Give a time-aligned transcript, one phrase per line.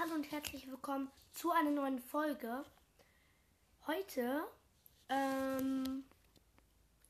[0.00, 2.64] Hallo und herzlich willkommen zu einer neuen Folge.
[3.84, 4.46] Heute
[5.08, 6.04] ähm,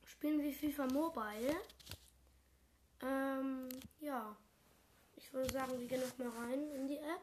[0.07, 1.55] spielen wir FIFA Mobile.
[3.03, 3.69] Ähm,
[4.01, 4.35] ja,
[5.17, 7.21] ich würde sagen, wir gehen noch mal rein in die App.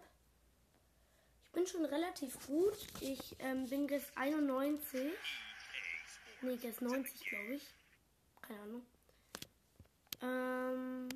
[1.45, 2.77] Ich bin schon relativ gut.
[2.99, 5.13] Ich ähm, bin jetzt 91.
[6.41, 7.63] Nee, jetzt 90, glaube ich.
[8.43, 8.85] Keine Ahnung.
[10.21, 11.09] Ähm,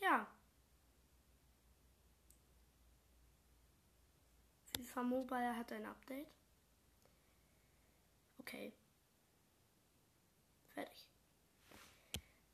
[0.00, 0.28] ja.
[4.78, 6.28] FIFA Mobile hat ein Update.
[8.38, 8.72] Okay.
[10.68, 11.08] Fertig.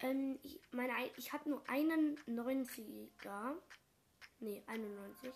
[0.01, 3.57] Ähm, ich meine, ich habe nur einen 90er.
[4.41, 5.35] Nee, 91.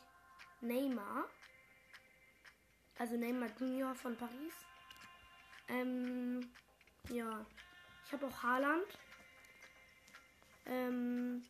[0.62, 1.28] Neymar.
[2.98, 4.54] Also Neymar Junior von Paris.
[5.68, 6.50] Ähm,
[7.10, 7.44] ja.
[8.06, 8.98] Ich habe auch Haaland.
[10.64, 11.44] Ähm,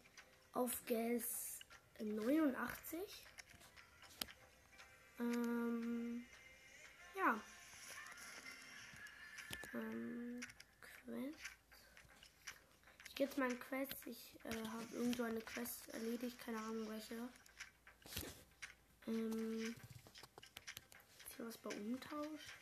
[0.52, 1.60] auf Gas
[2.00, 3.00] 89.
[5.20, 6.24] Ähm,
[7.16, 7.40] ja.
[9.74, 10.40] Ähm,
[10.80, 11.40] Quest.
[13.08, 14.06] Ich gehe jetzt mal in Quest.
[14.06, 16.38] Ich äh, habe irgendwo eine Quest erledigt.
[16.38, 17.28] Keine Ahnung welche.
[19.08, 19.74] Ähm,
[21.26, 22.54] ist hier was bei Umtausch?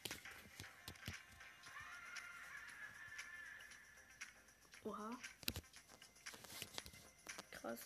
[4.84, 5.10] Oha.
[7.50, 7.80] Krass.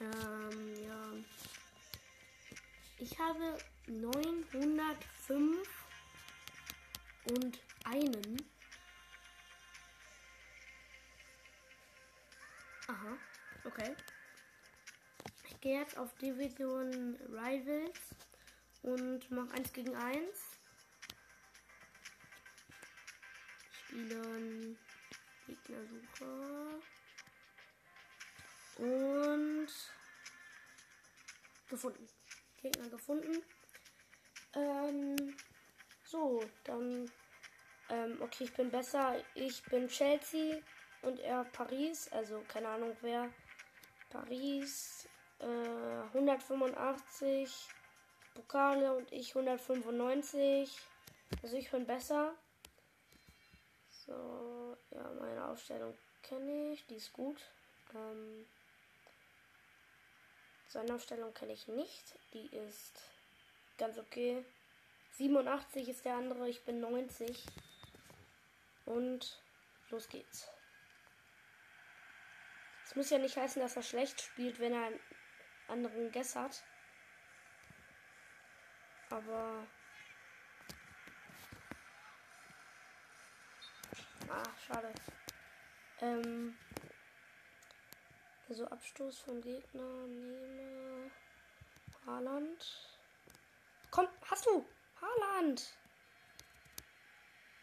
[0.00, 1.12] Ähm, ja.
[2.98, 5.68] Ich habe 905
[7.24, 8.42] und einen.
[12.86, 13.16] Aha,
[13.64, 13.94] okay.
[15.48, 18.00] Ich gehe jetzt auf Division Rivals
[18.82, 20.26] und mache 1 gegen 1.
[23.72, 24.78] Spielen
[25.46, 26.80] Gegnersuche.
[28.78, 29.68] Und
[31.70, 32.06] gefunden.
[32.60, 33.42] Gegner gefunden.
[34.54, 35.36] Ähm,
[36.04, 37.10] so, dann.
[37.88, 39.16] Ähm, okay, ich bin besser.
[39.34, 40.58] Ich bin Chelsea
[41.02, 42.08] und er Paris.
[42.12, 43.32] Also keine Ahnung wer.
[44.10, 47.68] Paris äh, 185
[48.34, 50.76] Pokale und ich 195.
[51.42, 52.34] Also ich bin besser.
[53.88, 56.86] So, ja, meine Aufstellung kenne ich.
[56.86, 57.40] Die ist gut.
[57.94, 58.46] Ähm,
[60.70, 62.14] seine Aufstellung kenne ich nicht.
[62.32, 63.02] Die ist
[63.76, 64.44] ganz okay.
[65.12, 67.44] 87 ist der andere, ich bin 90.
[68.86, 69.42] Und
[69.90, 70.48] los geht's.
[72.84, 75.00] Es muss ja nicht heißen, dass er schlecht spielt, wenn er einen
[75.68, 76.62] anderen Guess hat.
[79.10, 79.66] Aber.
[84.28, 84.92] Ah, schade.
[86.00, 86.56] Ähm.
[88.50, 91.08] Also Abstoß von Gegner nehme.
[92.04, 92.98] Haaland.
[93.92, 94.66] Komm, hast du!
[95.00, 95.72] Haaland!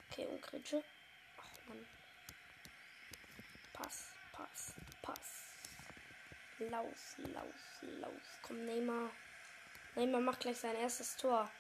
[0.09, 0.81] Okay, und Kritsche.
[1.41, 1.85] Ach man.
[3.73, 5.51] Pass, Pass, Pass.
[6.59, 8.39] Lauf, lauf, lauf.
[8.43, 9.11] Komm, Neymar.
[9.95, 11.51] Neymar macht gleich sein erstes Tor.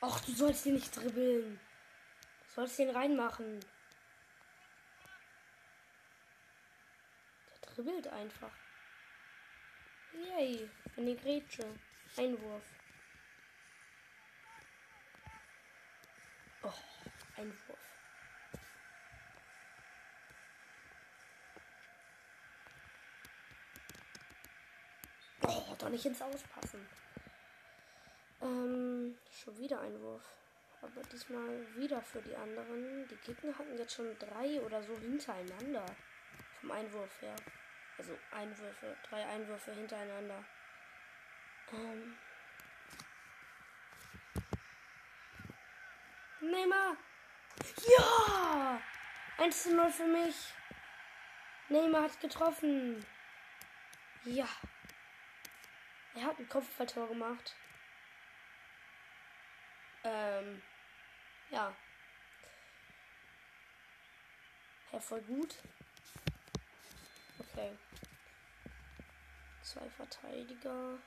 [0.00, 1.60] Ach, du sollst ihn nicht dribbeln.
[2.48, 3.60] Du sollst ihn reinmachen.
[7.74, 8.52] Dribbelt einfach.
[10.12, 11.64] Yay, eine Grätsche.
[12.16, 12.62] Einwurf.
[16.62, 16.72] Oh,
[17.36, 17.78] Einwurf.
[25.42, 26.86] Oh, doch nicht ins Auspassen.
[28.40, 30.22] Ähm, schon wieder Einwurf.
[30.80, 33.08] Aber diesmal wieder für die anderen.
[33.08, 35.84] Die Gegner hatten jetzt schon drei oder so hintereinander.
[36.60, 37.34] Vom Einwurf her.
[37.96, 40.44] Also Einwürfe, drei Einwürfe hintereinander.
[41.72, 42.18] Ähm.
[46.40, 46.96] Neymar!
[47.98, 48.80] Ja!
[49.38, 50.54] 1 zu 0 für mich.
[51.68, 53.04] Neymar hat getroffen.
[54.24, 54.48] Ja.
[56.14, 57.54] Er hat ein Kopfballtor gemacht.
[60.04, 60.62] Ähm.
[61.50, 61.74] Ja.
[64.92, 65.56] Ja, voll gut.
[67.54, 67.78] Okay.
[69.62, 70.98] Zwei Verteidiger.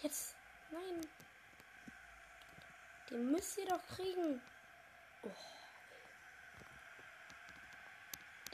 [0.00, 0.34] Jetzt.
[0.70, 1.06] Nein.
[3.10, 4.40] Den müsst ihr doch kriegen.
[5.22, 5.30] Oh.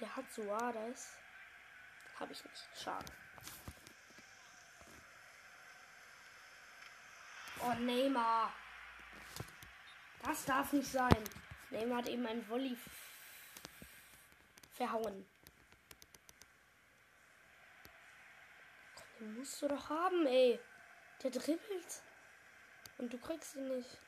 [0.00, 1.16] Der hat so Suarez.
[2.18, 2.68] Habe ich nicht.
[2.82, 3.12] Schade.
[7.60, 8.52] Oh, Neymar.
[10.22, 11.24] Das darf nicht sein.
[11.70, 12.76] Neymar hat eben einen Volley
[14.72, 15.24] verhauen.
[19.24, 20.60] Musst du doch haben, ey.
[21.22, 22.02] Der dribbelt.
[22.98, 23.98] Und du kriegst ihn nicht.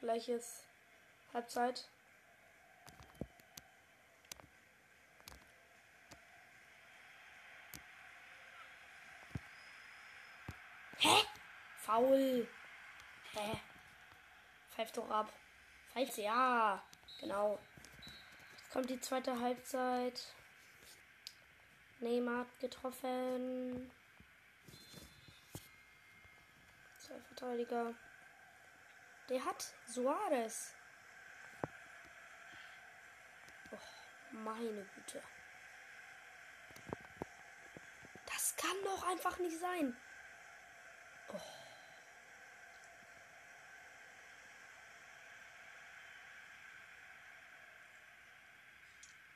[0.00, 0.64] Gleiches
[1.32, 1.88] Halbzeit.
[10.98, 11.24] Hä?
[11.76, 12.48] Faul.
[13.32, 13.60] Hä?
[14.70, 15.32] Pfeift doch ab.
[15.92, 16.82] Pfeift ja.
[17.20, 17.58] Genau.
[18.56, 20.34] Jetzt kommt die zweite Halbzeit.
[22.00, 23.90] Neymar hat getroffen.
[26.96, 27.94] Zwei Verteidiger.
[29.28, 30.74] Der hat Suarez.
[33.72, 33.76] Oh,
[34.32, 35.22] meine Güte.
[38.26, 39.96] Das kann doch einfach nicht sein.
[41.32, 41.40] Oh.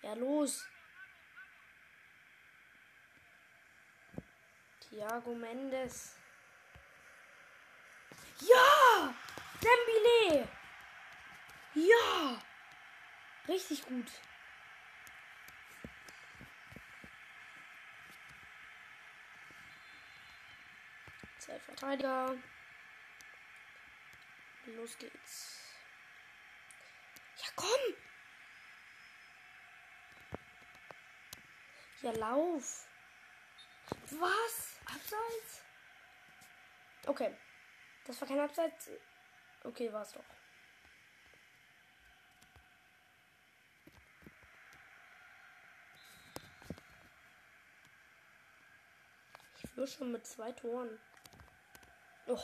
[0.03, 0.72] Ja, los.
[4.93, 6.17] Thiago Mendes.
[8.41, 9.15] Ja!
[9.62, 10.47] Dembele!
[11.75, 12.43] Ja!
[13.49, 14.11] Richtig gut.
[21.38, 22.37] Zwei Verteidiger.
[24.67, 25.59] Los geht's.
[27.38, 27.97] Ja, komm!
[32.03, 32.87] Ja, lauf.
[34.11, 34.81] Was?
[34.94, 35.62] Abseits?
[37.06, 37.37] Okay.
[38.06, 38.91] Das war kein Abseits.
[39.65, 40.25] Okay, war es doch.
[49.56, 50.99] Ich führe schon mit zwei Toren.
[52.27, 52.38] Oh.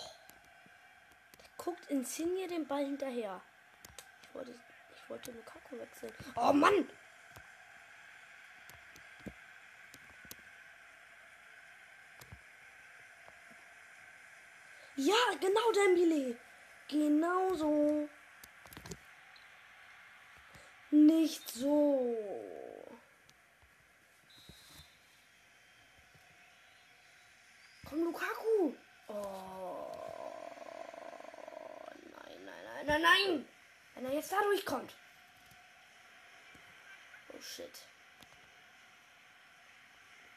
[1.41, 3.43] Der guckt Insigne den Ball hinterher.
[4.23, 4.55] Ich wollte,
[4.94, 6.15] ich wollte Lukaku wechseln.
[6.37, 6.89] Oh Mann!
[15.00, 16.37] Ja, genau, Dembele.
[16.89, 18.09] Genau so.
[20.91, 22.17] Nicht so.
[27.89, 28.75] Komm, Lukaku.
[29.06, 29.93] Oh.
[31.94, 33.49] Nein, nein, nein, nein, nein.
[33.94, 34.97] Wenn er jetzt da durchkommt.
[37.33, 37.87] Oh shit.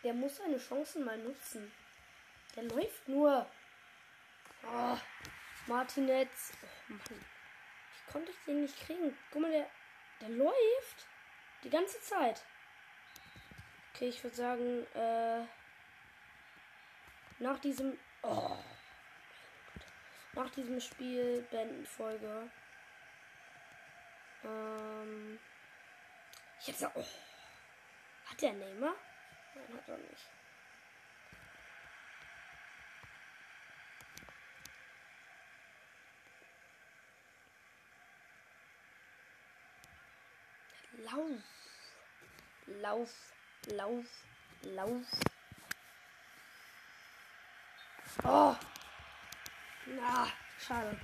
[0.03, 1.71] Der muss seine Chancen mal nutzen.
[2.55, 3.49] Der läuft nur.
[4.63, 4.97] Oh,
[5.67, 6.53] Martinez.
[6.61, 7.01] Oh Mann.
[7.09, 9.17] Wie konnte ich den nicht kriegen?
[9.31, 9.69] Guck mal, der,
[10.21, 11.07] der läuft
[11.63, 12.43] die ganze Zeit.
[13.93, 15.45] Okay, ich würde sagen, äh,
[17.39, 17.97] nach diesem.
[18.23, 18.57] Oh,
[20.33, 22.49] nach diesem Spiel beenden Folge.
[24.43, 25.39] Ähm.
[26.59, 27.05] Ich gesagt, oh.
[28.25, 28.95] Hat der Neymar?
[29.55, 30.29] Nein, hat er nicht.
[41.03, 41.41] Lauf.
[42.67, 43.33] Lauf.
[43.67, 44.05] Lauf.
[44.63, 45.05] Lauf.
[48.23, 48.55] Oh.
[49.87, 50.27] Na,
[50.59, 50.99] schade.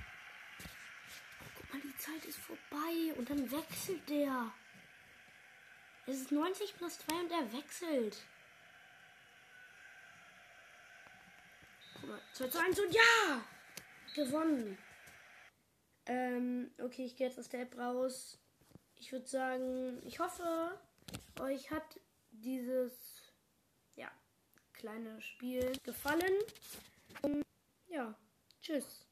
[1.56, 4.52] Guck mal, die Zeit ist vorbei und dann wechselt der.
[6.06, 8.16] Es ist 90 plus 2 und er wechselt.
[11.94, 13.44] Guck mal, 2 zu 1 und ja!
[14.14, 14.78] Gewonnen.
[16.06, 18.38] Ähm, okay, ich gehe jetzt aus der App raus
[18.98, 20.78] ich würde sagen, ich hoffe,
[21.40, 22.00] euch hat
[22.30, 22.92] dieses
[23.96, 24.10] ja,
[24.72, 26.34] kleine Spiel gefallen.
[27.22, 27.42] Und
[27.88, 28.14] ja,
[28.60, 29.07] tschüss.